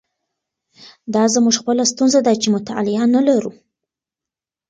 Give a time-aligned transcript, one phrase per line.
[1.13, 3.51] دا زموږ خپله ستونزه ده چې مطالعه نه لرو.